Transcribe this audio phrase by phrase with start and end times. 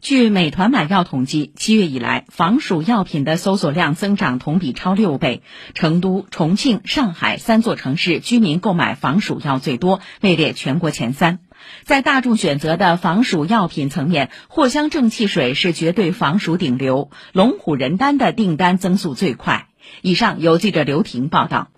[0.00, 5.42] 据美团买药统计七月以来防暑药品的搜索量增长同比超六倍。
[5.74, 11.40] 成都重庆上海三座城市居民购买防暑药最多位列全国前三。
[11.84, 19.66] 在大众选择的防暑药品层面藿香正气水是绝对防暑顶流龙虎人丹的订单增速最快。
[20.00, 21.68] 以上由记者刘婷报道。